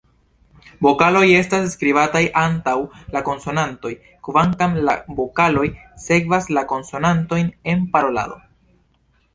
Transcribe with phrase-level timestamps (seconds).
[0.85, 2.73] Vokaloj estas skribataj antaŭ
[3.17, 3.93] la konsonantoj,
[4.29, 5.67] kvankam la vokaloj
[6.09, 8.45] sekvas la konsonantojn en parolado.